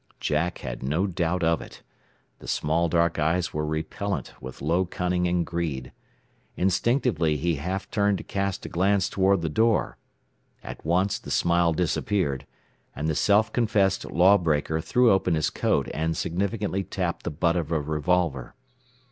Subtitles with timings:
[0.19, 1.83] Jack had no doubt of it.
[2.39, 5.91] The small dark eyes were repellent with low cunning and greed.
[6.57, 9.97] Instinctively he half turned to cast a glance toward the door.
[10.63, 12.47] At once the smile disappeared,
[12.95, 17.55] and the self confessed law breaker threw open his coat and significantly tapped the butt
[17.55, 18.55] of a revolver.